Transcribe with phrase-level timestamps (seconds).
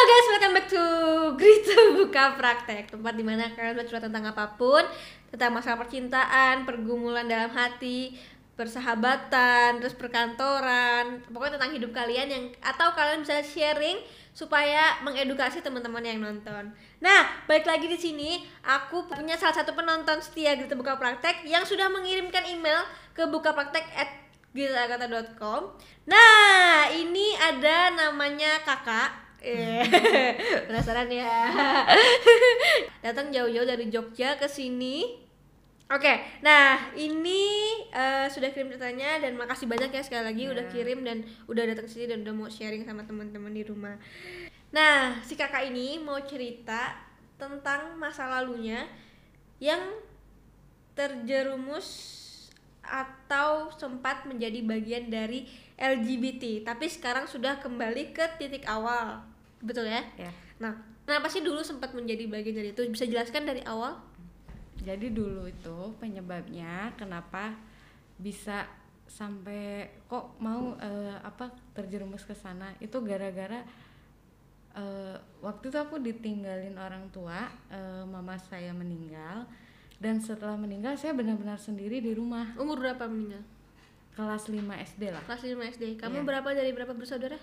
[0.00, 0.84] guys, welcome back to
[1.36, 4.80] Grita Buka Praktek Tempat di mana kalian bercerita tentang apa pun
[5.28, 8.16] Tentang masalah percintaan, pergumulan dalam hati
[8.56, 14.00] Persahabatan, terus perkantoran Pokoknya tentang hidup kalian yang Atau kalian bisa sharing
[14.32, 16.72] Supaya mengedukasi teman-teman yang nonton.
[17.04, 21.76] Nah, balik lagi di sini Aku punya salah satu penonton setia Grita Buka Praktek Yang
[21.76, 24.08] sudah mengirimkan email ke bukapraktek at
[26.10, 29.80] Nah, ini ada namanya kakak Eh,
[30.68, 31.48] penasaran ya?
[33.04, 35.28] Datang jauh-jauh dari Jogja ke sini.
[35.90, 37.42] Oke nah ini
[37.90, 41.82] eh, sudah kirim ceritanya dan makasih banyak ya sekali lagi udah kirim dan udah datang
[41.82, 43.98] ke sini dan udah mau sharing sama teman-teman di rumah.
[44.70, 46.94] Nah si kakak ini mau cerita
[47.34, 48.86] tentang masa lalunya
[49.58, 49.82] yang
[50.94, 51.88] terjerumus
[52.86, 59.29] atau sempat menjadi bagian dari LGBT tapi sekarang sudah kembali ke titik awal
[59.60, 60.02] betul ya?
[60.16, 60.32] Ya.
[60.58, 60.72] nah
[61.04, 62.82] kenapa sih dulu sempat menjadi bagian dari itu?
[62.88, 63.96] Bisa jelaskan dari awal?
[64.80, 67.52] Jadi dulu itu penyebabnya kenapa
[68.16, 68.64] bisa
[69.04, 72.72] sampai kok mau eh, apa terjerumus ke sana?
[72.78, 73.60] Itu gara-gara
[74.72, 79.44] eh, waktu itu aku ditinggalin orang tua, eh, mama saya meninggal.
[80.00, 82.56] Dan setelah meninggal saya benar-benar sendiri di rumah.
[82.56, 83.44] Umur berapa meninggal?
[84.16, 84.56] Kelas 5
[84.96, 85.20] SD lah.
[85.24, 86.26] kelas 5 SD kamu Iya.
[86.26, 87.36] berapa dari berapa bersaudara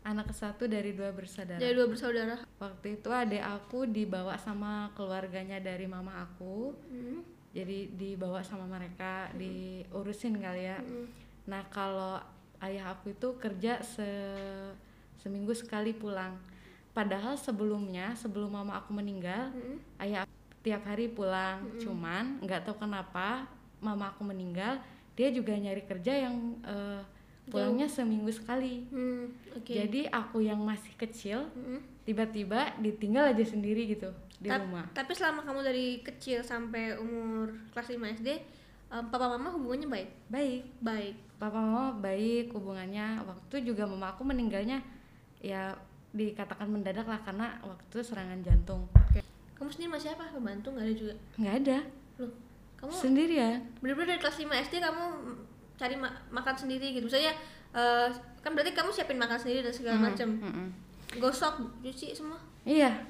[0.00, 1.60] Anak ke satu dari dua bersaudara.
[1.60, 6.72] dari dua bersaudara Waktu itu adik aku dibawa sama keluarganya dari mama aku.
[6.88, 7.20] Hmm.
[7.50, 11.10] jadi dibawa sama mereka diurusin kali ya Hmm.
[11.44, 12.22] nah kalau
[12.60, 14.06] ayah aku itu kerja se
[15.16, 16.38] seminggu sekali pulang
[16.90, 19.82] padahal sebelumnya sebelum mama aku meninggal Hmm.
[19.98, 24.78] ayah aku tiap hari pulang cuman nggak tahu kenapa mama aku meninggal
[25.12, 27.02] dia juga nyari kerja yang eh,
[27.50, 28.86] pulangnya seminggu sekali.
[28.88, 29.68] Hmm, oke.
[29.68, 31.82] Jadi aku yang masih kecil Hmm.
[32.02, 34.86] tiba-tiba ditinggal aja sendiri gitu di Tap- rumah.
[34.90, 38.28] tapi selama kamu dari kecil sampai umur kelas 5 SD
[38.88, 40.08] em, papa mama hubungannya baik?
[40.26, 40.62] Baik.
[40.80, 41.14] Baik.
[41.36, 44.80] Papa mama baik hubungannya waktu juga mama aku meninggalnya
[45.38, 45.74] ya
[46.10, 48.82] dikatakan mendadak lah karena waktu serangan jantung.
[49.54, 50.26] Kamu sendiri masih apa?
[50.30, 50.72] Pembantu?
[50.72, 51.14] Nggak ada juga?
[51.36, 51.78] Nggak ada.
[52.18, 52.32] Loh
[52.76, 53.58] kamu sendirian.
[53.78, 55.04] Bener-bener dari kelas 5 SD kamu
[55.80, 57.32] cari ma- makan sendiri gitu misalnya
[57.72, 58.08] eh,
[58.38, 60.68] kan berarti kamu siapin makan sendiri dan segala macam Mm-mm.
[61.16, 63.00] gosok cuci semua iya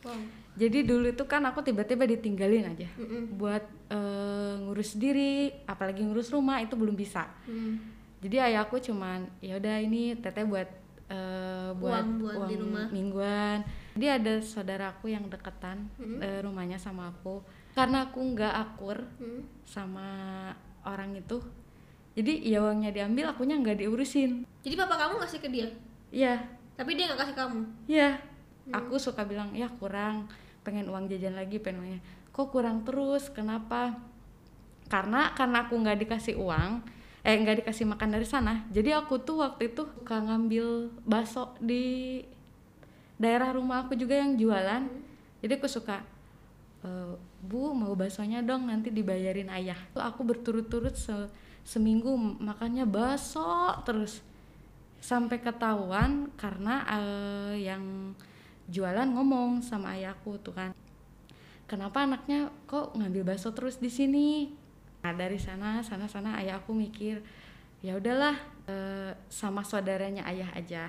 [0.00, 0.16] wow
[0.56, 3.36] jadi dulu itu kan aku tiba-tiba ditinggalin aja Mm-mm.
[3.36, 7.76] buat eh, ngurus diri apalagi ngurus rumah itu belum bisa Hmm.
[8.18, 10.66] jadi ayahku cuman ya udah ini teteh buat
[11.06, 12.88] eh, buat Uang buat di rumah.
[12.88, 13.60] mingguan
[13.92, 16.18] dia ada saudaraku yang deketan Mm-mm.
[16.18, 19.44] eh, rumahnya sama aku karena aku nggak akur Hmm.
[19.62, 20.08] sama
[20.82, 21.36] orang itu
[22.16, 24.48] jadi ya uangnya diambil akunya nggak diurusin.
[24.64, 25.68] Jadi papa kamu ngasih ke dia?
[26.08, 26.40] Iya.
[26.72, 27.60] Tapi dia nggak kasih kamu?
[27.84, 28.10] Iya.
[28.72, 30.26] Aku suka bilang ya kurang.
[30.64, 32.00] Pengen uang jajan lagi pengen uangnya.
[32.32, 33.28] Kok kurang terus?
[33.28, 34.00] Kenapa?
[34.88, 36.80] Karena karena aku nggak dikasih uang
[37.26, 42.22] eh nggak dikasih makan dari sana jadi aku tuh waktu itu suka ngambil bakso di
[43.18, 44.86] daerah rumah aku juga yang jualan.
[45.42, 46.06] Jadi aku suka
[46.86, 47.12] "Eh,
[47.42, 49.76] bu mau baksonya dong nanti dibayarin ayah.
[49.90, 51.28] Tuh aku berturut-turut se-
[51.66, 54.22] seminggu makannya bakso terus.
[55.02, 58.14] Sampai ketahuan karena eh, yang
[58.70, 60.70] jualan ngomong sama ayahku tuh kan.
[61.66, 64.54] Kenapa anaknya kok ngambil bakso terus di sini?
[65.02, 67.18] Nah dari sana sana sana ayah aku mikir
[67.82, 68.38] ya udahlah
[68.70, 70.86] eh, sama saudaranya ayah aja.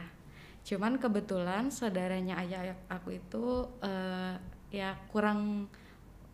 [0.62, 4.38] Cuman kebetulan saudaranya ayah aku itu eh,
[4.70, 5.66] ya kurang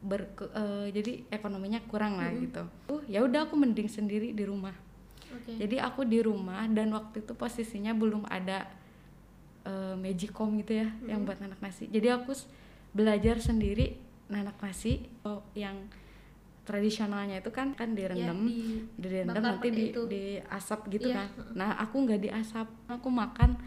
[0.03, 2.63] ber eh, jadi ekonominya kurang lah gitu.
[2.91, 4.75] Uh ya udah aku mending sendiri di rumah.
[5.31, 5.55] Oke.
[5.57, 8.67] Jadi aku di rumah dan waktu itu posisinya belum ada
[9.63, 11.87] eh, magicom gitu ya yang buat nanak nasi.
[11.87, 12.35] Jadi aku
[12.91, 13.95] belajar sendiri
[14.27, 15.87] nanak nasi oh, yang
[16.63, 20.07] tradisionalnya itu kan kan direndam di- direndam nanti di itu.
[20.07, 21.27] diasap gitu Iya, kan.
[21.59, 23.59] nah aku nggak diasap aku makan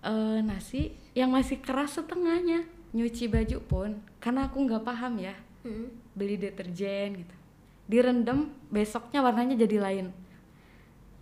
[0.00, 2.64] eh, nasi yang masih keras setengahnya.
[2.92, 5.32] Nyuci baju pun karena aku nggak paham ya
[5.62, 5.88] Hmm.
[6.14, 7.34] beli deterjen gitu.
[7.86, 10.06] Direndam besoknya warnanya jadi lain.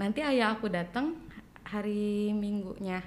[0.01, 1.17] Nanti ayah aku datang
[1.65, 3.05] hari minggunya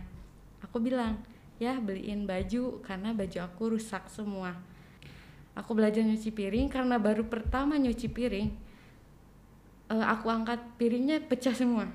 [0.74, 1.20] aku bilang
[1.62, 4.58] ya beliin baju karena baju aku rusak semua.
[5.54, 8.50] Aku belajar nyuci piring karena baru pertama nyuci piring
[9.94, 11.86] eh, aku angkat piringnya pecah semua.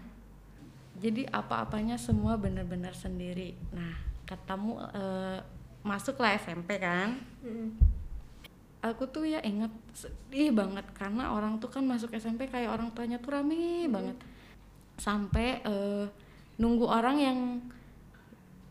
[0.98, 3.58] Jadi apa-apanya semua benar-benar sendiri.
[3.74, 3.98] Nah
[4.30, 5.42] katamu eh,
[5.82, 7.18] masuklah SMP kan?
[7.42, 7.74] Hmm.
[8.78, 13.18] Aku tuh ya inget sedih banget karena orang tuh kan masuk SMP kayak orang tuanya
[13.18, 14.14] tuh rame banget.
[14.98, 16.06] Sampai eh,
[16.58, 17.38] nunggu orang yang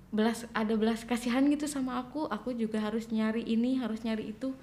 [0.07, 4.56] belas ada belas kasihan gitu sama aku aku juga harus nyari ini harus nyari itu.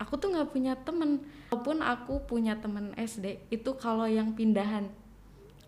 [0.00, 1.22] Aku tuh nggak punya temen
[1.52, 4.88] walaupun aku punya temen SD itu kalau yang pindahan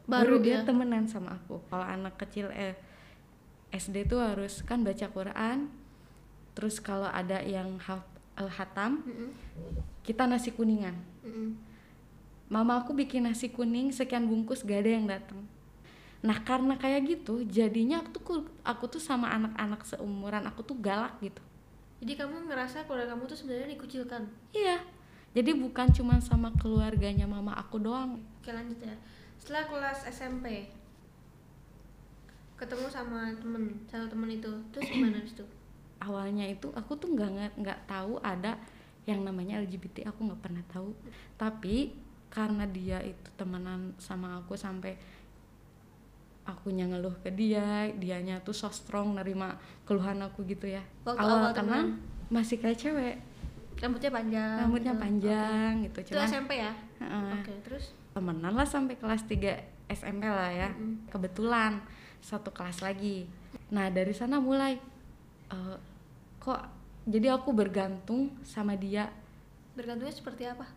[0.08, 0.66] baru, Baru dia ya?
[0.66, 1.60] temenan sama aku.
[1.68, 2.74] Kalau anak kecil eh
[3.70, 5.66] SD tuh harus kan baca Quran
[6.54, 9.30] terus kalau ada yang haf- eh, hatam Mm-mm.
[10.02, 11.54] kita nasi kuningan Mm-mm.
[12.48, 15.40] mama aku bikin nasi kuning sekian bungkus gak ada yang datang
[16.24, 18.22] nah karena kayak gitu jadinya aku tuh
[18.64, 21.40] aku tuh sama anak-anak seumuran aku tuh galak gitu
[22.04, 24.28] Jadi kamu ngerasa keluarga kamu tuh sebenarnya dikucilkan.
[24.52, 24.76] iya
[25.32, 28.92] jadi bukan cuma sama keluarganya mama aku doang Oke lanjut ya.
[29.40, 30.68] Setelah kelas SMP,
[32.54, 35.44] ketemu sama temen, satu temen itu, terus gimana itu?
[36.04, 38.60] Awalnya itu aku tuh nggak nggak tahu ada
[39.04, 40.92] yang namanya LGBT aku nggak pernah tahu
[41.34, 41.92] tapi
[42.28, 44.96] karena dia itu temenan sama aku sampai
[46.44, 51.36] akunya ngeluh ke dia dianya tuh so strong nerima keluhan aku gitu ya Waktu awal
[51.40, 51.82] awal kenal
[52.28, 53.16] masih kayak cewek
[53.74, 54.54] Rambutnya panjang.
[54.56, 55.02] rambutnya gitu.
[55.02, 56.06] panjang gitu Oke.
[56.06, 56.72] Itu cuman SMP ya?
[56.96, 57.84] heeh, Oke, terus?
[58.12, 59.40] temenan lah sampai kelas 3
[59.90, 61.08] SMP lah ya Mm-mm.
[61.08, 61.80] kebetulan
[62.20, 63.26] satu kelas lagi
[63.68, 64.76] nah dari sana mulai
[65.50, 65.76] eh,
[66.44, 66.60] kok
[67.04, 69.08] jadi aku bergantung sama dia
[69.72, 70.68] Bergantungnya seperti apa?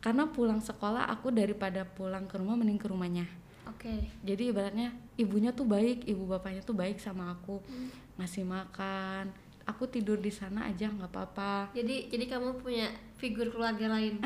[0.00, 3.26] karena pulang sekolah aku daripada pulang ke rumah mending ke rumahnya
[3.68, 4.08] Oke.
[4.22, 7.90] jadi ibaratnya ibunya tuh baik ibu bapaknya tuh baik sama aku Hmm.
[8.16, 9.28] ngasih makan
[9.62, 14.18] aku tidur di sana aja nggak apa-apa Jadi jadi kamu punya figur keluarga lain.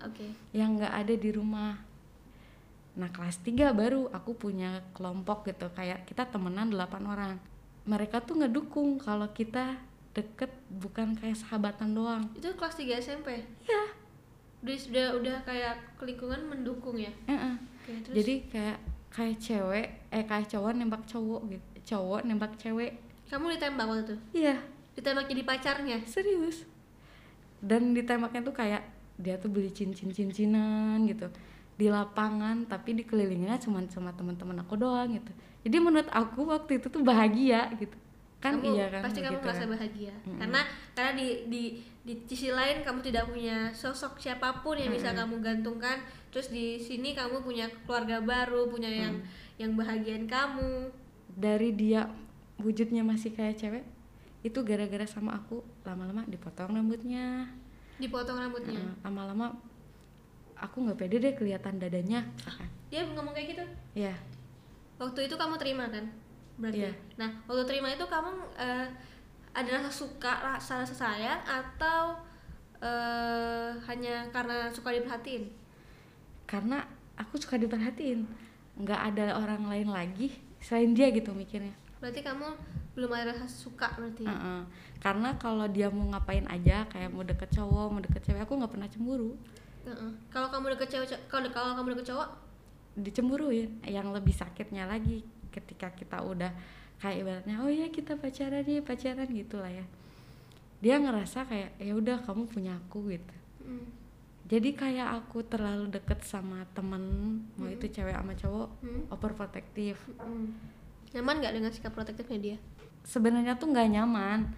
[0.00, 0.24] Oke.
[0.50, 1.76] yang nggak ada di rumah
[2.90, 7.36] nah kelas 3 baru aku punya kelompok gitu kayak kita temenan 8 orang
[7.84, 9.78] mereka tuh ngedukung kalau kita
[10.10, 13.28] deket bukan kayak sahabatan doang Itu kelas 3 SMP.
[13.62, 13.82] Iya.
[14.60, 17.08] Udah sudah udah kayak lingkungan mendukung ya.
[17.24, 17.54] Eh-eh.
[17.56, 18.78] Oke, terus jadi kayak
[19.10, 22.94] kayak cewek eh kayak cowok nembak cowok gitu cowok nembak cewek
[23.26, 24.16] kamu ditembak waktu itu?
[24.36, 24.56] iya
[24.94, 25.98] Ditembak jadi pacarnya.
[26.06, 26.66] serius
[27.58, 28.82] dan ditembaknya tuh kayak
[29.18, 31.26] dia tuh beli cincin cincinan gitu
[31.74, 35.32] di lapangan tapi dikelilinginnya cuma sama teman-teman aku doang gitu
[35.64, 37.96] jadi menurut aku waktu itu tuh bahagia gitu
[38.40, 39.70] kan Kamu- iya kan pasti kamu begitu merasa kan.
[39.70, 40.14] bahagia.
[40.18, 40.38] Mm-mm.
[40.40, 40.60] karena
[40.90, 41.62] karena di di
[42.00, 45.20] di sisi lain kamu tidak punya sosok siapa pun yang bisa Mm-mm.
[45.20, 46.00] kamu gantungkan.
[46.28, 49.26] Terus di sini kamu punya keluarga baru punya yang Mm.
[49.58, 50.88] yang bahagiain kamu.
[51.30, 52.08] Dari dia
[52.56, 53.84] wujudnya masih kayak cewek
[54.40, 57.44] itu gara-gara sama aku lama-lama dipotong rambutnya.
[57.96, 58.80] Dipotong rambutnya?
[59.00, 59.52] Lama-lama
[60.56, 62.24] aku nggak pede deh kelihatan dadanya
[62.88, 63.64] dia ngomong kayak gitu?
[63.94, 64.16] Ya
[64.96, 66.04] waktu itu kamu terima kan
[66.60, 66.92] berarti Iya.
[67.16, 68.86] nah waktu terima itu kamu eh,
[69.50, 72.14] ada rasa suka rasa rasa sayang atau
[72.78, 75.48] eh, hanya karena suka diperhatiin
[76.44, 76.84] karena
[77.16, 78.28] aku suka diperhatiin
[78.76, 82.48] nggak ada orang lain lagi selain dia gitu mikirnya berarti kamu
[82.96, 84.32] belum ada rasa suka berarti ya?
[84.32, 84.60] Heeh.
[85.00, 88.72] karena kalau dia mau ngapain aja kayak mau deket cowok mau deket cewek aku nggak
[88.72, 89.32] pernah cemburu
[89.84, 90.12] Heeh.
[90.28, 92.28] kalau kamu deket cewek kalau kalau kamu deket cowok
[92.98, 96.50] dicemburuin yang lebih sakitnya lagi ketika kita udah
[96.98, 99.86] kayak ibaratnya oh ya kita pacaran nih pacaran gitu lah ya.
[100.80, 103.34] Dia ngerasa kayak ya udah kamu punya aku gitu.
[103.60, 103.86] Mm.
[104.50, 106.98] jadi kayak aku terlalu deket sama temen
[107.54, 109.02] mau itu cewek sama cowok Hmm.
[109.06, 110.50] overprotective Mm.
[111.14, 112.56] nyaman nggak dengan sikap protektifnya dia?
[113.02, 114.50] Sebenarnya tuh nggak nyaman.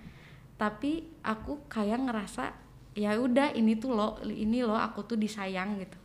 [0.57, 2.55] Tapi aku kayak ngerasa
[2.95, 5.97] ya udah ini tuh lo ini lo aku tuh disayang gitu.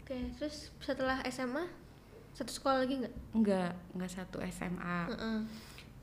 [0.00, 1.66] Oke terus setelah SMA
[2.36, 3.14] satu sekolah lagi nggak?
[3.32, 5.38] Nggak nggak satu SMA Heeh.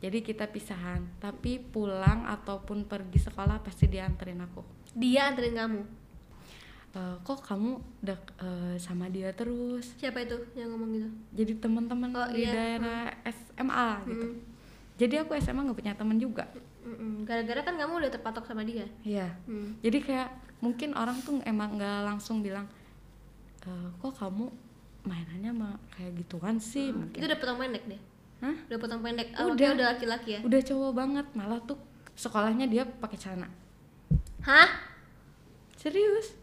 [0.01, 4.65] jadi kita pisahan tapi pulang ataupun pergi sekolah pasti dianterin aku.
[4.91, 5.81] Dia anterin kamu?
[6.91, 7.71] "Eh, kok kamu
[8.01, 9.93] udah eh, sama dia terus?
[9.95, 11.09] Siapa itu yang ngomong gitu?
[11.33, 12.51] Jadi teman-teman Oh, di iya.
[12.51, 14.27] daerah SMA gitu.
[14.27, 14.37] Mm.
[14.93, 16.45] jadi aku SMA nggak punya teman juga.
[17.23, 18.85] Gara-gara kan kamu udah terpatok sama dia?
[19.01, 19.33] Iya.
[19.45, 19.77] Hmm.
[19.79, 20.29] jadi kayak
[20.61, 22.69] mungkin orang tuh emang nggak langsung bilang
[23.63, 24.51] "Eh, kok kamu
[25.03, 27.19] mainannya mah kayak gituan sih itu mungkin.
[27.19, 28.01] Udah potong pendek deh?
[28.43, 28.55] Hah?
[28.67, 29.27] udah potong pendek?
[29.39, 29.69] Oh, Udah.
[29.75, 30.39] udah laki-laki ya?
[30.43, 31.79] Udah cowok banget malah tuh
[32.15, 33.47] sekolahnya dia pakai celana.
[34.43, 34.69] Hah?
[35.79, 36.35] Serius?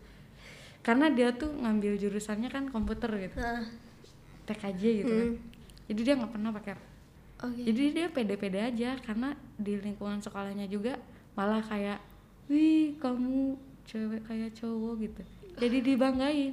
[0.80, 3.36] Karena dia tuh ngambil jurusannya kan komputer gitu.
[3.36, 3.68] Nah,
[4.48, 5.28] TKJ gitu kan.
[5.36, 5.38] Hmm.
[5.90, 6.72] jadi dia nggak pernah pakai.
[7.40, 7.60] Oke.
[7.64, 10.96] Jadi dia pede-pede aja karena di lingkungan sekolahnya juga
[11.36, 12.00] malah kayak
[12.48, 13.56] wih kamu
[13.88, 15.22] cewek kayak cowok gitu.
[15.60, 16.52] Jadi dibanggain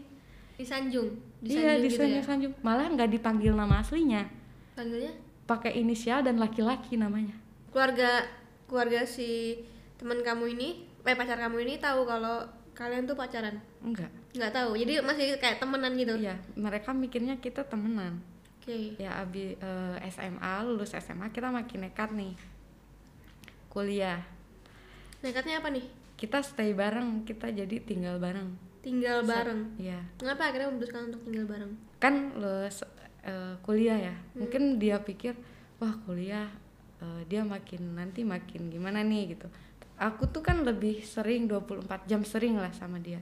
[0.58, 1.08] disanjung
[1.46, 2.18] iya disanjung gitu ya?
[2.20, 2.54] disanjung.
[2.66, 4.26] Malah nggak dipanggil nama aslinya.
[4.74, 5.14] Panggilnya?
[5.46, 7.38] Pakai inisial dan laki-laki namanya.
[7.70, 8.26] Keluarga
[8.66, 9.62] keluarga si
[10.02, 10.70] teman kamu ini
[11.08, 13.62] eh pacar kamu ini tahu kalau kalian tuh pacaran?
[13.86, 14.74] Enggak nggak tahu.
[14.76, 16.14] Jadi masih kayak temenan gitu?
[16.18, 18.18] Iya mereka mikirnya kita temenan.
[18.60, 18.98] Oke.
[18.98, 22.34] Ya abi eh, SMA lulus SMA kita makin nekat nih.
[23.70, 24.26] Kuliah.
[25.22, 25.86] Nekatnya apa nih?
[26.18, 29.62] Kita stay bareng kita jadi tinggal bareng tinggal bareng.
[29.76, 30.00] Iya.
[30.16, 31.72] Kenapa akhirnya memutuskan untuk tinggal bareng?
[32.00, 34.16] Kan lo eh, kuliah ya.
[34.34, 35.36] Mungkin dia pikir
[35.78, 36.48] wah kuliah
[36.98, 39.52] eh, dia makin nanti makin gimana nih gitu.
[40.00, 43.20] Aku tuh kan lebih sering 24 jam sering lah sama dia.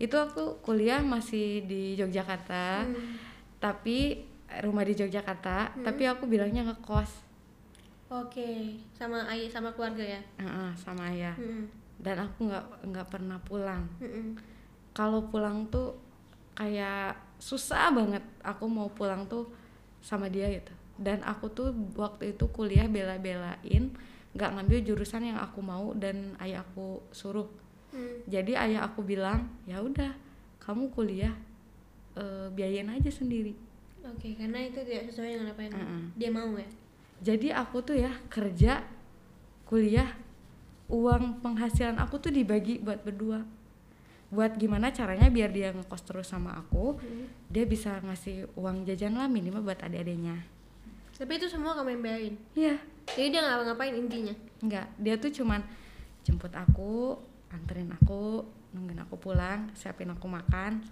[0.00, 3.14] Itu aku kuliah masih di Yogyakarta Hmm.
[3.60, 4.24] tapi
[4.62, 7.10] rumah di Yogyakarta tapi aku bilangnya ngekos.
[8.08, 10.20] Oke sama ayah sama keluarga ya?
[10.38, 11.34] Heeh, sama ayah.
[11.36, 11.66] Mm-mm.
[11.94, 13.86] dan aku nggak nggak pernah pulang.
[13.98, 14.34] Mm-mm.
[14.94, 15.98] Kalau pulang tuh
[16.54, 19.50] kayak susah banget aku mau pulang tuh
[20.00, 20.70] sama dia gitu.
[20.94, 23.90] Dan aku tuh waktu itu kuliah bela-belain
[24.34, 27.46] nggak ngambil jurusan yang aku mau dan ayah aku suruh.
[27.94, 28.26] Hmm.
[28.26, 30.10] jadi ayah aku bilang ya udah
[30.58, 31.30] kamu kuliah
[32.18, 33.54] eh, biayain aja sendiri.
[34.02, 36.02] Oke karena itu tidak sesuai dengan apa yang Mm-mm.
[36.18, 36.66] dia mau ya?
[37.22, 38.82] Jadi aku tuh ya kerja
[39.70, 40.10] kuliah
[40.90, 43.46] uang penghasilan aku tuh dibagi buat berdua
[44.34, 47.30] buat gimana caranya biar dia ngekos terus sama aku Hmm.
[47.46, 50.42] dia bisa ngasih uang jajan lah minimal buat adik-adiknya.
[51.14, 52.34] Tapi itu semua kamu yang bayarin?
[52.52, 52.74] Iya.
[53.14, 54.34] Jadi dia nggak ngapain intinya?
[54.58, 55.62] Enggak dia tuh cuman
[56.26, 57.14] jemput aku
[57.54, 58.42] anterin aku
[58.74, 60.82] nungguin aku pulang siapin aku makan.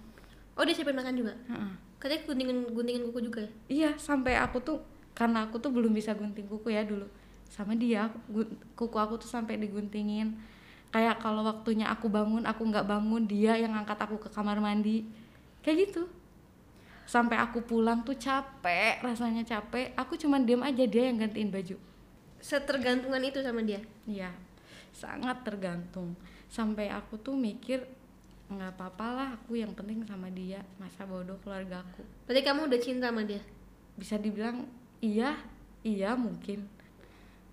[0.55, 1.35] Oh dia siapin makan juga?
[1.51, 1.71] Heeh.
[1.99, 3.51] katanya guntingin guntingin kuku juga ya?
[3.67, 4.79] Iya sampai aku tuh
[5.11, 7.07] karena aku tuh belum bisa gunting kuku ya dulu.
[7.47, 8.07] Sama dia
[8.75, 10.35] kuku aku tuh sampai diguntingin
[10.93, 15.03] kayak kalau waktunya aku bangun aku nggak bangun dia yang angkat aku ke kamar mandi.
[15.65, 16.03] Kayak gitu.
[17.09, 19.97] Sampai aku pulang tuh capek rasanya capek.
[19.97, 21.75] Aku cuman diem aja dia yang gantiin baju.
[22.39, 23.81] Setergantungan itu sama dia?
[24.05, 24.31] Iya
[24.93, 26.13] sangat tergantung.
[26.47, 27.81] Sampai aku tuh mikir
[28.47, 30.61] nggak apa-apa lah aku yang penting sama dia.
[30.77, 32.05] Masa bodoh keluarga aku.
[32.29, 33.41] Berarti kamu udah cinta sama dia?
[33.97, 34.69] Bisa dibilang
[35.01, 35.35] iya
[35.81, 36.69] iya mungkin.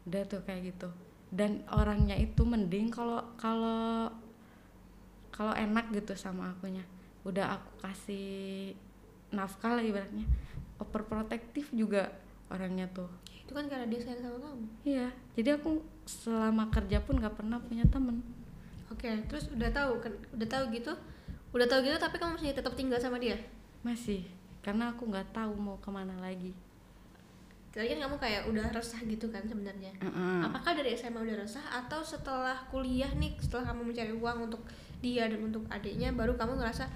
[0.05, 0.93] Udah tuh kayak gitu
[1.31, 4.11] dan orangnya itu mending kalau kalau
[5.31, 6.83] kalau enak gitu sama akunya.
[7.23, 8.75] Udah aku kasih
[9.31, 10.27] nafkah lah ibaratnya.
[10.83, 12.11] Overprotektif juga
[12.51, 13.09] orangnya tuh.
[13.31, 14.67] Itu kan karena dia sayang sama kamu?
[14.83, 15.09] Iya.
[15.39, 18.21] Jadi aku selama kerja pun nggak pernah punya temen.
[18.91, 20.93] Oke terus udah tahu kan udah tahu gitu?
[21.55, 23.39] Udah tahu gitu tapi kamu masih tetap tinggal sama dia?
[23.87, 24.27] Masih.
[24.61, 26.53] Karena aku nggak tahu mau ke mana lagi
[27.71, 29.95] tadi kan kamu kayak udah resah gitu kan sebenarnya.
[30.03, 30.43] Mm-mm.
[30.43, 34.63] apakah dari SMA udah resah atau setelah kuliah nih setelah kamu mencari uang untuk
[35.01, 36.91] dia dan untuk adiknya baru kamu ngerasa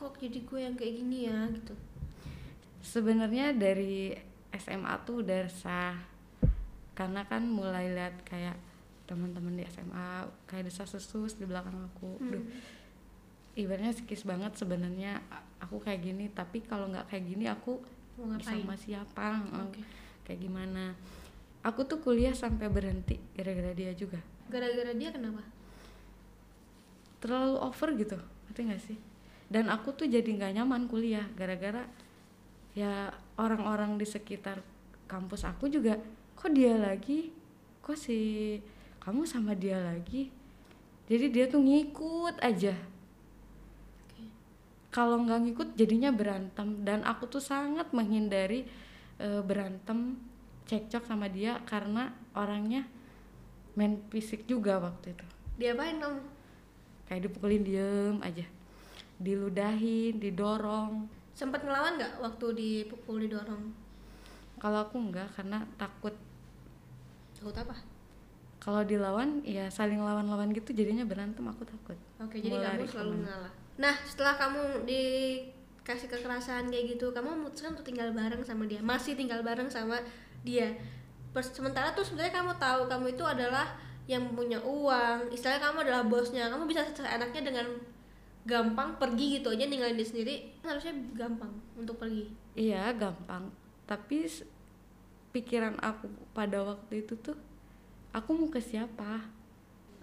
[0.00, 1.44] kok jadi gue yang kayak gini ya?
[1.52, 1.76] gitu.
[2.80, 4.16] Sebenarnya dari
[4.56, 5.92] SMA tuh udah resah.
[6.96, 8.56] Karena kan mulai lihat kayak
[9.04, 12.16] teman-teman di SMA kayak desa susus di belakang aku.
[12.16, 12.32] Hmm.
[12.32, 12.44] Duh,
[13.60, 15.20] ibaratnya sikis banget sebenarnya
[15.60, 17.76] aku kayak gini tapi kalau nggak kayak gini aku
[18.16, 18.64] mau ngapain?
[18.64, 19.26] sama siapa?
[19.68, 19.84] Oke.
[20.24, 20.94] Kayak gimana.
[21.60, 24.20] Aku tuh kuliah sampai berhenti gara-gara dia juga.
[24.48, 25.44] Gara-gara dia kenapa?
[27.20, 28.98] Terlalu over gitu ngerti nggak sih?
[29.50, 31.84] Dan aku tuh jadi nggak nyaman kuliah gara-gara
[32.72, 34.62] ya orang-orang di sekitar
[35.10, 36.00] kampus aku juga
[36.38, 37.28] kok dia lagi?
[37.84, 38.18] Kok si
[39.04, 40.32] kamu sama dia lagi?
[41.10, 42.78] Jadi dia tuh ngikut aja.
[44.94, 46.86] Kalau nggak ngikut jadinya berantem.
[46.86, 48.66] Dan aku tuh sangat menghindari
[49.20, 50.16] eh, berantem
[50.64, 52.88] cekcok sama dia karena orangnya
[53.76, 55.26] main fisik juga waktu itu.
[55.60, 56.20] Diapain kamu
[57.06, 58.46] kayak dipukulin diem aja.
[59.20, 61.04] Diludahin didorong.
[61.36, 63.76] Sempat ngelawan nggak waktu dipukul didorong?
[64.56, 66.16] Kalau aku enggak karena takut.
[67.36, 67.76] Takut apa?
[68.60, 71.96] Kalau dilawan ya saling lawan-lawan gitu jadinya berantem aku takut.
[72.20, 74.84] Oke jadi kamu selalu mengalah nah setelah kamu
[75.90, 79.98] dikasih kekerasan kayak gitu kamu memutuskan untuk tinggal bareng sama dia masih tinggal bareng sama
[80.46, 80.70] dia.
[81.34, 83.74] Sementara tuh sebenarnya kamu tahu kamu itu adalah
[84.06, 87.66] yang punya uang istilahnya kamu adalah bosnya kamu bisa seenaknya dengan
[88.46, 92.30] gampang pergi gitu aja ninggalin dia sendiri harusnya gampang untuk pergi.
[92.54, 93.50] Iya gampang.
[93.90, 94.30] Tapi
[95.34, 97.34] pikiran aku pada waktu itu tuh
[98.14, 99.26] aku mau ke siapa?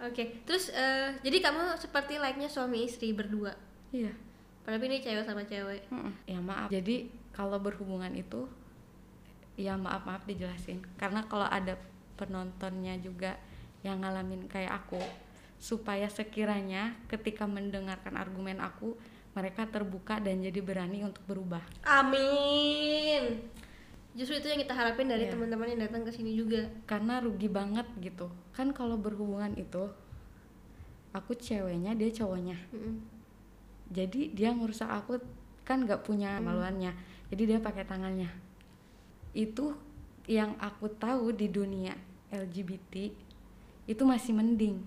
[0.04, 3.56] Oke terus eh, jadi kamu seperti like-nya suami istri berdua?
[3.88, 4.27] Iya
[4.68, 6.12] padahal ini cewek sama cewek Mm-mm.
[6.28, 8.44] ya maaf jadi kalau berhubungan itu
[9.56, 11.80] ya maaf maaf dijelasin karena kalau ada
[12.14, 13.40] penontonnya juga
[13.80, 15.00] yang ngalamin kayak aku
[15.56, 18.92] supaya sekiranya ketika mendengarkan argumen aku
[19.32, 23.38] mereka terbuka dan jadi berani untuk berubah Amin.
[24.12, 25.32] Justru itu yang kita harapin dari Iya.
[25.32, 26.66] teman-teman yang datang ke sini juga.
[26.84, 29.86] karena rugi banget gitu kan kalau berhubungan itu
[31.10, 32.98] aku ceweknya dia cowoknya Mm-mm.
[33.88, 35.16] Jadi dia ngerusak aku
[35.64, 36.92] kan nggak punya maluannya.
[37.28, 38.28] Jadi dia pakai tangannya.
[39.32, 39.76] Itu
[40.28, 41.96] yang aku tahu di dunia
[42.28, 43.12] LGBT
[43.88, 44.84] itu masih mending.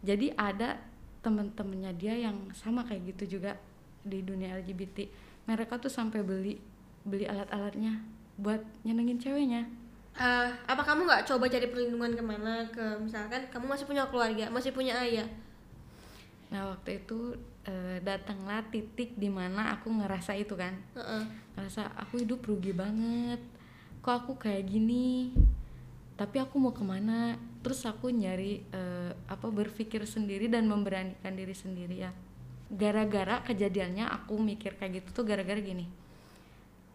[0.00, 0.80] Jadi ada
[1.20, 3.60] temen-temennya dia yang sama kayak gitu juga
[4.00, 5.10] di dunia LGBT
[5.44, 6.56] mereka tuh sampai beli
[7.02, 8.00] beli alat-alatnya
[8.40, 9.68] buat nyenengin ceweknya.
[10.18, 12.64] Eh, apa kamu nggak coba cari perlindungan ke mana?
[12.72, 15.28] Ke misalkan kamu masih punya keluarga masih punya ayah
[16.48, 17.36] nah waktu itu
[17.68, 20.74] eh, datanglah titik di mana aku ngerasa itu kan.
[20.96, 21.24] Heeh.
[21.58, 23.42] ngerasa aku hidup rugi banget.
[24.00, 25.34] Kok aku kayak gini?
[26.16, 27.36] Tapi aku mau ke mana?
[27.60, 32.10] Terus aku nyari eh, apa berpikir sendiri dan memberanikan diri sendiri ya.
[32.68, 35.84] Gara-gara kejadiannya aku mikir kayak gitu tuh gara-gara gini.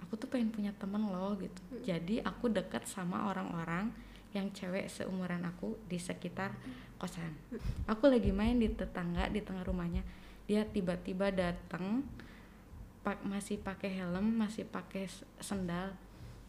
[0.06, 1.62] Aku tuh pengen punya temen loh gitu.
[1.86, 3.94] Jadi aku dekat sama orang-orang
[4.34, 6.58] yang cewek seumuran aku di sekitar
[7.04, 7.36] kosan.
[7.84, 10.00] Aku lagi main di tetangga di tengah rumahnya.
[10.48, 12.08] Dia tiba-tiba datang
[13.04, 15.12] pak masih pakai helm masih pakai
[15.44, 15.92] sendal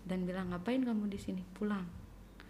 [0.07, 1.43] dan bilang ngapain kamu di sini?
[1.51, 1.83] Pulang.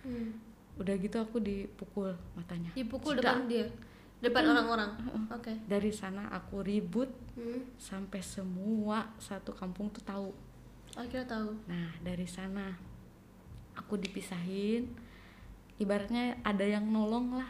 [0.05, 0.37] Hmm.
[0.75, 2.69] udah gitu aku dipukul matanya.
[2.77, 3.41] Dipukul Sudah.
[3.41, 3.65] depan dia?
[4.21, 4.91] Depan orang-orang?
[5.33, 5.55] Oke.
[5.65, 7.09] Dari sana aku ribut
[7.39, 7.63] Hmm.
[7.81, 10.29] sampai semua satu kampung tuh tahu.
[10.93, 11.57] Akhirnya tahu.
[11.71, 12.75] Nah dari sana
[13.73, 14.93] aku dipisahin.
[15.81, 17.49] Ibaratnya ada yang nolong lah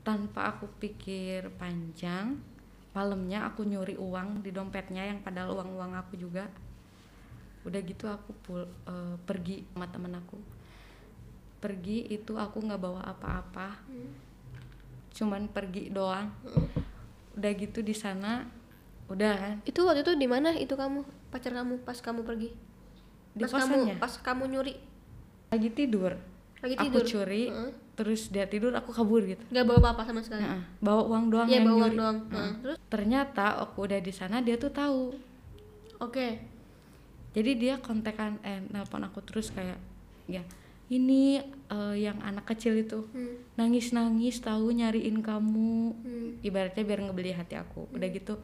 [0.00, 2.40] tanpa aku pikir panjang
[2.90, 6.50] malamnya aku nyuri uang di dompetnya yang padahal uang uang aku juga.
[7.62, 10.38] Udah gitu aku pul eh, pergi sama temen aku.
[11.60, 13.78] Pergi itu aku nggak bawa apa-apa.
[13.86, 14.28] Hmm.
[15.10, 16.30] cuman pergi doang.
[17.34, 18.46] Udah gitu di sana
[19.10, 19.56] udah kan?
[19.66, 21.02] Itu waktu itu di mana itu kamu?
[21.34, 22.54] Pacar kamu pas kamu pergi?
[23.34, 23.98] Di pas kosannya?
[23.98, 24.74] kamu pas kamu nyuri?
[25.50, 26.14] Lagi tidur.
[26.62, 27.06] Lagi aku tidur?
[27.06, 27.44] curi.
[27.50, 27.70] Heeh.
[28.00, 29.44] Terus dia tidur aku kabur gitu.
[29.52, 30.40] Nggak bawa apa-apa sama sekali.
[30.40, 32.18] Heeh, bawa uang doang Iya yang bawa uang doang.
[32.32, 32.52] Heeh.
[32.64, 32.76] terus?
[32.88, 35.12] Ternyata aku udah di sana dia tuh tahu.
[36.00, 36.40] Oke.
[37.30, 39.76] Jadi dia kontekan eh nelpon aku terus kayak
[40.24, 40.40] ya
[40.88, 41.38] ini
[41.68, 43.36] eh, yang anak kecil itu Hmm.
[43.54, 45.76] nangis nangis tahu nyariin kamu.
[45.94, 46.28] Hmm.
[46.40, 47.84] ibaratnya biar ngebeli hati aku.
[47.92, 48.40] Udah gitu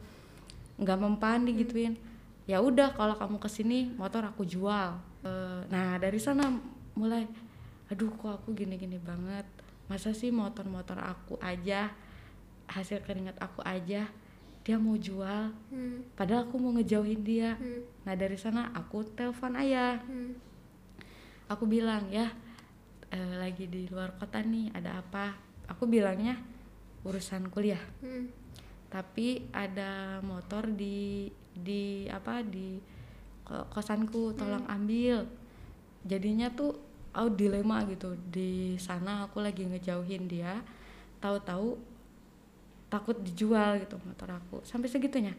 [0.77, 1.97] nggak mempan digituin.
[2.45, 5.01] Ya udah kalau kamu ke sini motor aku jual.
[5.25, 6.45] Eh, nah dari sana
[6.93, 7.25] mulai
[7.87, 9.47] aduh kok aku gini-gini banget
[9.87, 11.91] masa sih motor-motor aku aja
[12.67, 14.07] hasil keringat aku aja
[14.61, 16.03] dia mau jual Hmm.
[16.13, 17.87] padahal aku mau ngejauhin dia Hmm.
[18.03, 20.35] nah dari sana aku telepon ayah Hmm.
[21.47, 22.27] aku bilang ya
[23.07, 26.35] eh, lagi di luar kota nih ada apa aku bilangnya
[27.01, 28.27] urusan kuliah Hmm.
[28.87, 32.75] tapi ada motor di di apa di
[33.41, 35.23] ko- kosanku tolong ambil
[36.03, 36.75] jadinya tuh
[37.17, 38.13] aku dilema gitu.
[38.29, 40.61] Di sana aku lagi ngejauhin dia.
[41.17, 41.73] Tahu-tahu
[42.93, 44.61] takut dijual gitu motor aku.
[44.61, 45.33] Sampai segitunya.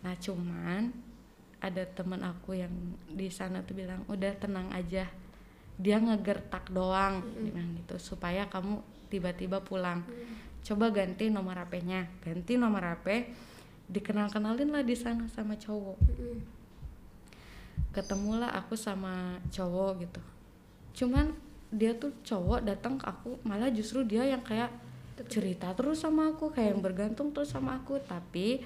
[0.00, 0.88] Nah cuman
[1.60, 2.72] ada teman aku yang
[3.12, 5.04] di sana tuh bilang udah tenang aja.
[5.76, 7.20] Dia ngegertak doang.
[7.36, 8.80] Dia bilang gitu supaya kamu
[9.12, 10.00] tiba-tiba pulang.
[10.64, 13.30] Coba ganti nomor HP-nya ganti nomor HP
[13.88, 15.98] dikenal-kenalin lah di sana sama cowok.
[16.00, 16.40] Hmm.
[17.88, 20.20] ketemulah aku sama cowok gitu
[20.98, 21.30] cuman
[21.70, 24.72] dia tuh cowok datang ke aku malah justru dia yang kayak
[25.30, 28.02] cerita terus sama aku kayak yang bergantung terus sama aku.
[28.02, 28.58] Tapi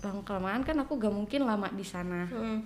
[0.00, 2.24] lama kelamaan kan aku gak mungkin lama di sana.
[2.24, 2.60] Hmm.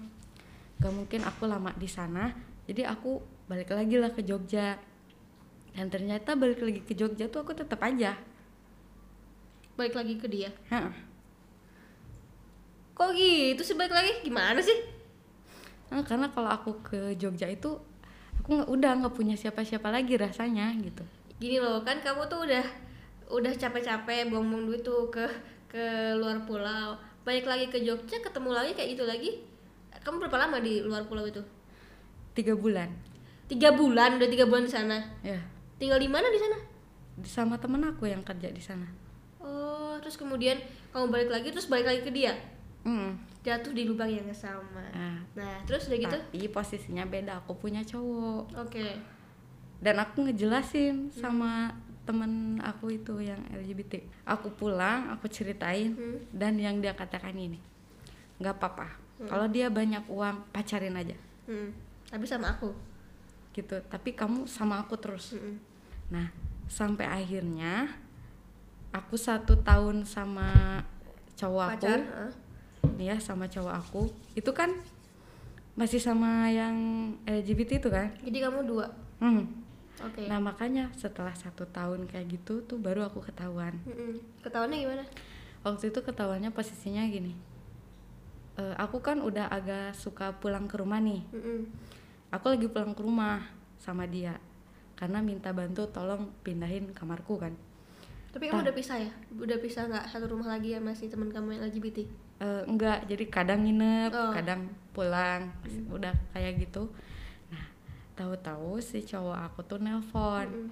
[0.75, 4.81] gak mungkin aku lama di sana jadi aku balik lagi lah ke Jogja.
[5.75, 8.17] Dan ternyata balik lagi ke Jogja tuh aku tetap aja.
[9.75, 10.51] Balik lagi ke dia?
[10.71, 10.95] Hah.
[12.95, 14.23] kok gitu sih balik lagi?
[14.23, 14.87] Gimana sih?
[15.91, 17.75] Nah, karena kalau aku ke Jogja itu
[18.41, 21.05] aku nggak udah nggak punya siapa-siapa lagi rasanya gitu.
[21.39, 22.65] Gini loh kan kamu tuh udah
[23.31, 25.25] udah capek-capek buang-buang duit tuh ke
[25.69, 26.95] ke luar pulau.
[27.25, 29.31] Balik lagi ke Jogja ketemu lagi kayak gitu lagi.
[30.05, 31.41] Kamu berapa lama di luar pulau itu?
[32.37, 32.93] Tiga bulan.
[33.49, 34.99] Tiga bulan udah tiga bulan di sana?
[35.25, 35.41] Ya.
[35.81, 36.59] Tinggal di mana di sana?
[37.17, 38.85] Di- sama temen aku yang kerja di sana.
[39.41, 40.61] Oh terus kemudian
[40.93, 42.37] kamu balik lagi terus balik lagi ke dia
[42.85, 43.17] Mm.
[43.45, 44.85] jatuh di lubang yang sama.
[44.93, 46.17] Nah, nah terus udah gitu?
[46.17, 48.57] Tapi posisinya beda aku punya cowok.
[48.57, 48.97] Oke.
[49.81, 51.73] Dan aku ngejelasin sama
[52.05, 56.21] temen aku itu yang LGBT aku pulang aku ceritain Hmm.
[56.37, 57.57] dan yang dia katakan ini
[58.41, 58.89] nggak apa-apa.
[59.25, 61.17] Kalau dia banyak uang pacarin aja.
[61.49, 61.73] Hmm.
[62.05, 62.71] tapi sama aku?
[63.53, 63.75] Gitu.
[63.91, 65.35] Tapi kamu sama aku terus.
[65.35, 65.59] Hmm.
[66.13, 66.31] Nah,
[66.71, 67.91] sampai akhirnya
[68.95, 70.79] aku satu tahun sama
[71.35, 72.31] cowok aku, pacar Heeh.
[72.31, 72.44] nih
[72.97, 74.71] ya sama cowok aku, itu kan
[75.75, 76.75] masih sama yang
[77.25, 78.15] LGBT itu kan.
[78.21, 78.87] jadi kamu dua
[79.19, 79.47] Hmm.
[79.97, 83.75] oke Nah makanya setelah satu tahun kayak gitu tuh baru aku ketahuan.
[83.83, 84.19] Mm-mm.
[84.41, 85.05] ketahuannya gimana
[85.63, 87.33] Waktu itu ketahuannya posisinya gini,
[88.55, 91.27] Eh, aku kan udah agak suka pulang ke rumah nih.
[91.33, 91.67] Mm-mm.
[92.31, 93.43] Aku lagi pulang ke rumah
[93.77, 94.39] sama dia.
[94.95, 97.51] karena minta bantu tolong pindahin kamarku kan
[98.31, 99.11] Tapi kamu udah pisah ya?
[99.35, 102.07] Udah pisah nggak satu rumah lagi ya masih teman kamu yang LGBT?
[102.35, 104.33] Eh, enggak jadi kadang nginep Oh.
[104.35, 105.49] kadang pulang
[105.89, 106.91] udah kayak gitu.
[107.49, 107.65] Nah
[108.15, 110.47] tahu-tahu si cowok aku tuh nelpon.
[110.47, 110.71] Mm-mm.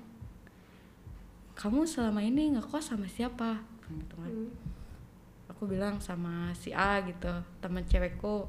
[1.52, 3.60] kamu selama ini ngekos sama siapa?
[3.86, 4.32] Gitu kan.
[5.52, 8.48] Aku bilang sama si A gitu teman cewekku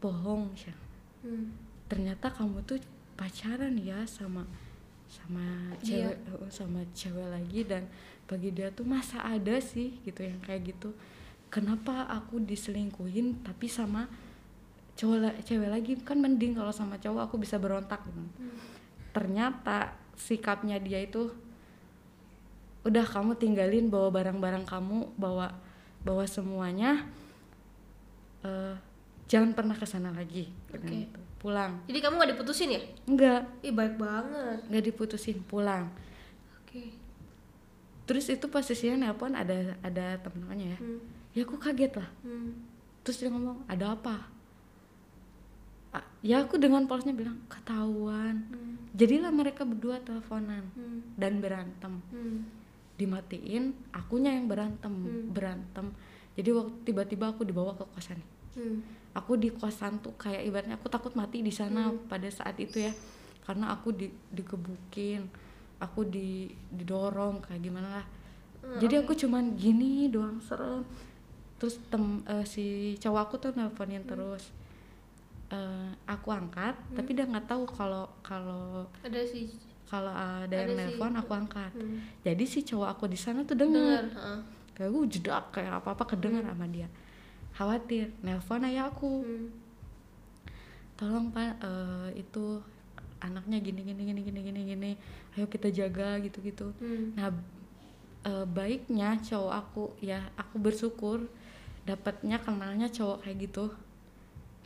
[0.00, 0.72] bohong sih
[1.20, 1.52] Mm.
[1.84, 2.80] ternyata kamu tuh
[3.12, 4.40] pacaran ya sama
[5.04, 5.44] sama
[5.84, 7.84] cewek oh, sama cewek lagi dan
[8.24, 10.96] bagi dia tuh masa ada sih gitu yang kayak gitu
[11.50, 14.06] kenapa aku diselingkuhin tapi sama
[14.94, 18.22] cowok la- cewek lagi kan mending kalau sama cowok aku bisa berontak gitu.
[19.10, 21.32] ternyata sikapnya dia itu
[22.80, 25.52] udah kamu tinggalin bawa barang-barang kamu bawa
[26.00, 27.04] bawa semuanya
[28.40, 28.74] eh,
[29.26, 30.86] jangan pernah ke sana lagi Oke.
[30.86, 31.20] gitu.
[31.38, 32.80] pulang Jadi kamu nggak diputusin ya?
[33.04, 34.58] enggak Ih baik banget.
[34.66, 35.88] nggak diputusin pulang
[36.58, 36.92] Oke.
[38.04, 41.00] terus itu posisinya nelpon ada ada temen-temennya ya Hmm.
[41.32, 42.52] Ya aku kaget lah Hmm.
[43.02, 44.16] terus dia ngomong ada apa
[46.20, 48.76] ya aku dengan polosnya bilang ketahuan Hmm.
[48.92, 51.00] jadilah mereka berdua teleponan Hmm.
[51.16, 52.44] dan berantem Hmm.
[53.00, 55.32] dimatiin akunya yang berantem Hmm.
[55.32, 55.86] berantem
[56.36, 58.20] jadi waktu tiba-tiba aku dibawa ke kosan
[58.52, 58.84] Hmm.
[59.16, 62.04] aku di kosan tuh kayak ibaratnya aku takut mati di sana Hmm.
[62.04, 62.92] pada saat itu ya
[63.48, 65.24] karena aku di digebukin
[65.80, 68.06] aku di didorong kayak gimana lah
[68.60, 70.84] Hmm, jadi aku cuman gini doang serem
[71.60, 72.64] terus tem eh, si
[72.96, 74.08] cowok aku tuh nelponin Hmm.
[74.08, 74.44] terus
[75.50, 79.50] Eh, aku angkat tapi dia nggak tahu kalau kalau Ada sih.
[79.84, 80.78] kalau ada Ada yang sih.
[80.94, 81.98] nelpon aku angkat Hmm.
[82.22, 83.74] jadi si cowok aku di sana tuh Dengar.
[83.74, 84.38] denger heeh.
[84.72, 86.86] kayak gue jedak kayak apa apa kedenger sama dia
[87.52, 89.50] khawatir nelpon ayah aku Hmm.
[90.94, 92.60] tolong pak eh, itu
[93.18, 94.90] anaknya gini gini gini gini gini gini
[95.34, 97.10] ayo kita jaga gitu gitu Hmm.
[97.16, 97.26] nah
[98.22, 101.26] eh, baiknya cowok aku ya aku bersyukur
[101.84, 103.64] dapatnya kenalnya cowok kayak gitu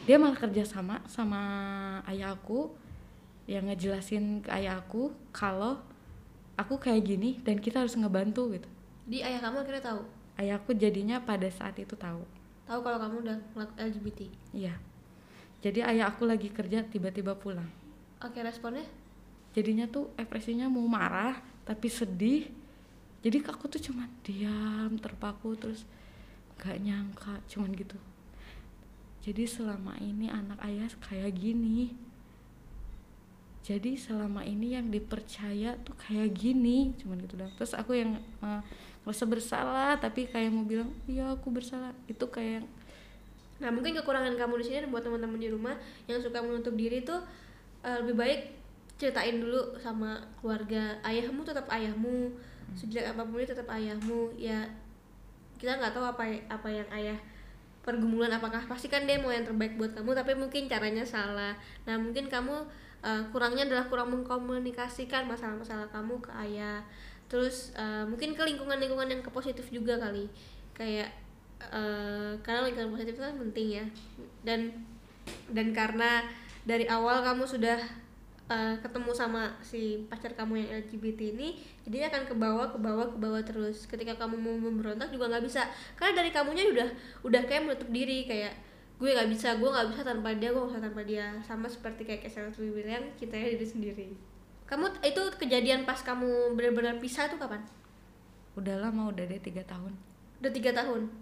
[0.04, 1.40] dia malah kerja sama sama
[2.10, 2.74] ayah aku
[3.46, 5.78] yang ngejelasin ke ayah aku kalau
[6.56, 8.68] aku kayak gini dan kita harus ngebantu gitu
[9.04, 10.00] Di ayah kamu akhirnya tahu.
[10.40, 12.24] ayahku jadinya pada saat itu tahu
[12.64, 13.38] Tahu kalau kamu udah
[13.76, 14.20] LGBT.
[14.52, 14.74] iya
[15.60, 17.68] jadi ayah aku lagi kerja tiba-tiba pulang
[18.20, 18.84] Oke responnya?
[19.54, 22.48] jadinya tuh ekspresinya mau marah tapi sedih
[23.22, 25.84] jadi aku tuh cuman diam terpaku terus
[26.64, 28.00] nggak nyangka cuman gitu.
[29.20, 31.92] Jadi selama ini anak ayah kayak gini.
[33.64, 38.60] Jadi selama ini yang dipercaya tuh kayak gini cuman gitu dah terus aku yang eh,
[39.04, 41.92] ngerasa bersalah tapi kayak mau bilang iya aku bersalah.
[42.08, 42.64] Itu kayak
[43.62, 45.78] Nah mungkin kekurangan kamu di sini dan buat teman-teman di rumah
[46.10, 47.20] yang suka menutup diri tuh
[47.84, 48.40] eh, lebih baik
[48.96, 52.32] ceritain dulu sama keluarga ayahmu tetap ayahmu.
[52.74, 54.34] Sejak apa pun itu tetap ayahmu.
[54.36, 54.68] Ya
[55.58, 57.18] kita nggak tahu apa apa yang ayah
[57.84, 61.52] pergumulan apakah pasti kan dia mau yang terbaik buat kamu tapi mungkin caranya salah.
[61.84, 62.64] Nah mungkin kamu
[63.04, 66.80] eh, kurangnya adalah kurang mengkomunikasikan masalah-masalah kamu ke ayah.
[67.28, 70.32] Terus eh, mungkin ke lingkungan-lingkungan yang ke positif juga kali.
[70.72, 71.12] Kayak
[71.60, 73.84] eh, karena lingkungan positif itu kan penting ya.
[74.40, 74.60] Dan
[75.52, 76.24] dan karena
[76.64, 77.76] dari awal kamu sudah
[78.50, 81.56] eh, ketemu sama si pacar kamu yang LGBT ini
[81.88, 83.88] jadi akan ke bawah ke bawah ke bawah terus.
[83.88, 85.64] Ketika kamu mau memberontak juga nggak bisa.
[85.96, 86.88] Karena dari kamunya udah
[87.24, 88.52] udah kayak menutup diri kayak
[88.94, 91.26] gue nggak bisa gue nggak bisa tanpa dia gue nggak bisa tanpa dia.
[91.44, 94.08] Sama seperti kayak Kesel bilang kita ya diri sendiri.
[94.64, 97.60] Kamu itu kejadian pas kamu benar-benar pisah tuh kapan?
[98.56, 99.92] Udah lama udah deh tiga tahun.
[100.40, 101.12] Udah tiga tahun?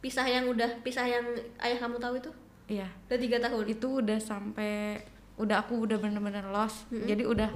[0.00, 1.26] Pisah yang udah pisah yang
[1.60, 2.30] ayah kamu tahu itu?
[2.70, 2.88] Iya.
[3.10, 3.64] Udah tiga tahun?
[3.68, 5.02] Itu udah sampai
[5.38, 6.90] udah aku udah bener-bener lost.
[6.90, 7.50] Jadi udah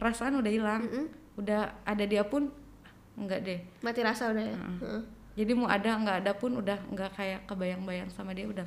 [0.00, 0.82] perasaan udah hilang.
[0.88, 1.06] Mm-mm.
[1.34, 2.50] udah ada dia pun
[3.18, 3.60] enggak deh.
[3.82, 4.56] Mati rasa udah ya?
[4.56, 4.78] Heeh.
[4.82, 5.02] Heeh.
[5.34, 8.62] jadi mau ada nggak ada pun udah nggak kayak kebayang-bayang sama dia udah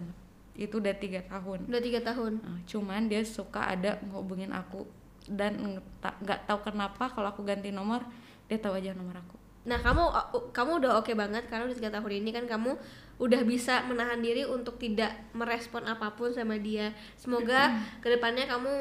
[0.57, 1.69] itu udah tiga tahun.
[1.69, 2.43] Udah tiga tahun.
[2.43, 4.83] Nah, cuman dia suka ada ngehubungin aku
[5.29, 8.03] dan nggak tahu kenapa kalau aku ganti nomor
[8.47, 9.37] dia tahu aja nomor aku.
[9.67, 12.79] Nah kamu uh, kamu udah oke banget karena udah tiga tahun ini kan kamu
[13.17, 16.93] udah bisa menahan diri untuk tidak merespon apa pun sama dia.
[17.17, 18.73] Semoga ke depannya kamu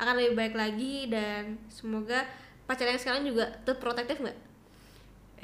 [0.00, 2.24] akan lebih baik lagi dan semoga
[2.64, 4.38] pacar yang sekarang juga tetap protektif nggak?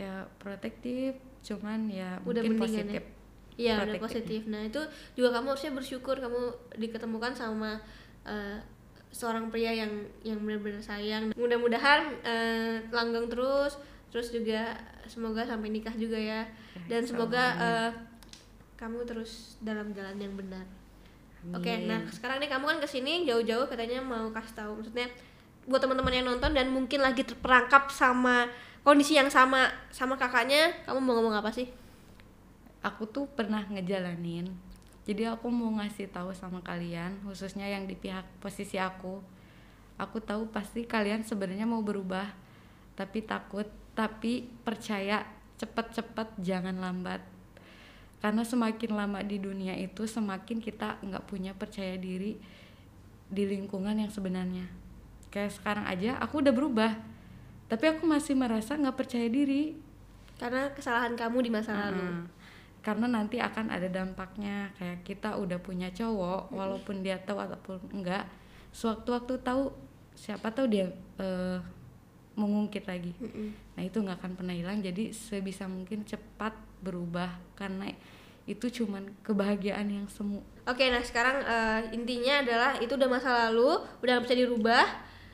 [0.00, 1.12] ya protektif
[1.44, 3.04] cuman ya Udah mungkin mendingan positif
[3.60, 4.24] Iya udah Protektif.
[4.24, 4.40] positif.
[4.48, 4.80] Nah itu
[5.12, 6.48] juga kamu harusnya bersyukur kamu
[6.80, 7.76] diketemukan sama
[8.24, 8.56] uh,
[9.12, 9.92] seorang pria yang
[10.24, 11.36] yang benar-benar sayang.
[11.36, 13.76] Mudah-mudahan uh, langgeng terus,
[14.08, 16.48] terus juga semoga sampai nikah juga ya.
[16.88, 17.90] Dan insya semoga uh,
[18.80, 20.64] kamu terus dalam jalan yang benar.
[21.52, 21.88] Oke, Amin.
[21.88, 25.08] nah sekarang nih kamu kan ke sini jauh-jauh katanya mau kasih tahu, maksudnya
[25.68, 28.48] buat teman-teman yang nonton dan mungkin lagi terperangkap sama
[28.80, 31.68] kondisi yang sama sama kakaknya kamu mau ngomong apa sih?
[32.80, 34.48] Aku tuh pernah ngejalanin.
[35.04, 39.20] Jadi aku mau ngasih tahu sama kalian khususnya yang di pihak posisi aku.
[40.00, 42.32] Aku tahu pasti kalian sebenarnya mau berubah
[42.96, 45.24] tapi takut tapi percaya
[45.60, 47.20] cepet-cepet jangan lambat
[48.20, 52.36] karena semakin lama di dunia itu semakin kita nggak punya percaya diri
[53.32, 54.68] di lingkungan yang sebenarnya.
[55.32, 56.92] Kayak sekarang aja aku udah berubah.
[57.72, 59.72] Tapi aku masih merasa nggak percaya diri.
[60.36, 62.04] Karena kesalahan kamu di masa lalu.
[62.04, 62.38] Mm-mm.
[62.80, 64.72] karena nanti akan ada dampaknya.
[64.76, 68.24] Kayak kita udah punya cowok walaupun dia tahu ataupun enggak
[68.72, 69.68] sewaktu-waktu tahu
[70.16, 70.88] siapa tahu dia
[71.20, 71.60] eh,
[72.36, 73.16] mengungkit lagi.
[73.16, 73.48] Mm-mm.
[73.76, 74.84] nah itu nggak akan pernah hilang.
[74.84, 77.92] Jadi sebisa mungkin cepat berubah karena
[78.44, 83.82] itu cuman kebahagiaan yang semu Oke, nah sekarang eh, intinya adalah itu udah masa lalu,
[84.02, 84.86] udah nggak bisa dirubah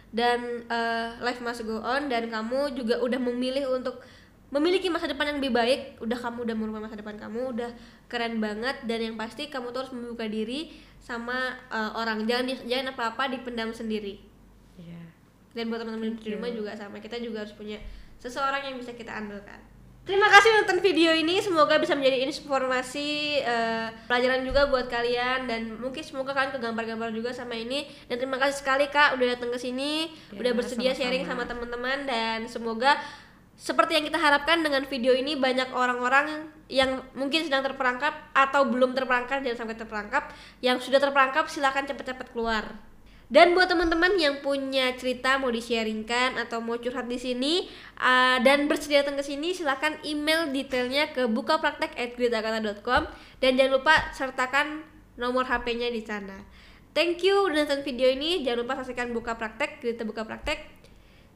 [0.09, 4.01] dan eh, life must go on dan kamu juga udah memilih untuk
[4.49, 5.81] memiliki masa depan yang lebih baik.
[6.01, 7.71] Udah kamu udah merubah masa depan kamu, udah
[8.09, 12.25] keren banget dan yang pasti kamu tuh harus membuka diri sama eh, orang.
[12.25, 14.17] Jangan di- jangan apa-apa dipendam sendiri.
[14.79, 15.03] ya
[15.53, 17.77] Dan buat teman-teman di rumah juga sama, kita juga harus punya
[18.17, 19.61] seseorang yang bisa kita andalkan.
[20.07, 25.75] Terima kasih nonton video ini, semoga bisa menjadi informasi eh, pelajaran juga buat kalian dan
[25.83, 27.91] mungkin semoga kalian kegambar-gambar juga sama ini.
[28.07, 31.03] Dan terima kasih sekali Kak udah datang ke sini, Ya, udah bersedia sama-sama.
[31.03, 32.95] sharing sama teman-teman dan semoga
[33.59, 38.95] seperti yang kita harapkan dengan video ini banyak orang-orang yang mungkin sedang terperangkap atau belum
[38.95, 40.31] terperangkap jangan sampai terperangkap.
[40.63, 42.79] Yang sudah terperangkap silakan cepat-cepat keluar.
[43.27, 47.67] Dan buat teman-teman yang punya cerita mau di-sharingkan atau mau curhat di sini
[47.99, 53.03] uh, dan bersedia datang ke sini silakan email detailnya ke bukapraktek@gritagata.com
[53.43, 54.87] dan jangan lupa sertakan
[55.19, 56.39] nomor HP-nya di sana.
[56.97, 58.41] Thank you udah nonton video ini.
[58.41, 60.65] Jangan lupa saksikan Buka Praktek, Grita Buka Praktek.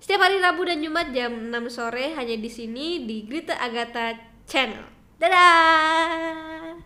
[0.01, 4.17] Setiap hari Rabu dan Jumat jam 6 sore hanya di sini di Grita Agatha
[4.49, 4.89] Channel.
[5.21, 6.81] Dadah.